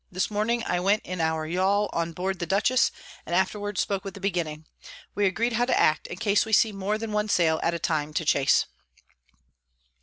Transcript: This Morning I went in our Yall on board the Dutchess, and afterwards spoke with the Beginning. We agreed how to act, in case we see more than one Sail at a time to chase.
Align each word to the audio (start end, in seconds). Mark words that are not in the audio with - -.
This 0.11 0.31
Morning 0.31 0.63
I 0.63 0.79
went 0.79 1.05
in 1.05 1.21
our 1.21 1.45
Yall 1.47 1.87
on 1.93 2.11
board 2.11 2.39
the 2.39 2.47
Dutchess, 2.47 2.91
and 3.23 3.35
afterwards 3.35 3.81
spoke 3.81 4.03
with 4.03 4.15
the 4.15 4.19
Beginning. 4.19 4.65
We 5.13 5.27
agreed 5.27 5.53
how 5.53 5.65
to 5.65 5.79
act, 5.79 6.07
in 6.07 6.17
case 6.17 6.43
we 6.43 6.53
see 6.53 6.71
more 6.71 6.97
than 6.97 7.11
one 7.11 7.29
Sail 7.29 7.59
at 7.61 7.75
a 7.75 7.77
time 7.77 8.11
to 8.15 8.25
chase. 8.25 8.65